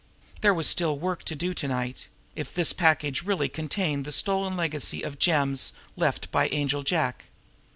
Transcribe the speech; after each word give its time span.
There 0.41 0.55
was 0.55 0.67
still 0.67 0.97
work 0.97 1.23
to 1.25 1.35
do 1.35 1.53
to 1.53 1.67
night 1.67 2.07
if 2.35 2.51
this 2.55 2.73
package 2.73 3.21
really 3.21 3.47
contained 3.47 4.03
the 4.03 4.11
stolen 4.11 4.57
legacy 4.57 5.03
of 5.03 5.19
gems 5.19 5.73
left 5.95 6.31
by 6.31 6.47
Angel 6.47 6.81
Jack. 6.81 7.25